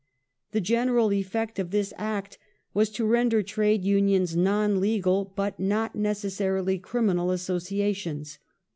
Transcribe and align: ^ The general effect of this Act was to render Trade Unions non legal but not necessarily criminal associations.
^ 0.49 0.51
The 0.51 0.61
general 0.61 1.13
effect 1.13 1.59
of 1.59 1.69
this 1.69 1.93
Act 1.95 2.39
was 2.73 2.89
to 2.89 3.05
render 3.05 3.43
Trade 3.43 3.83
Unions 3.85 4.35
non 4.35 4.79
legal 4.81 5.31
but 5.35 5.59
not 5.59 5.93
necessarily 5.95 6.79
criminal 6.79 7.29
associations. 7.29 8.39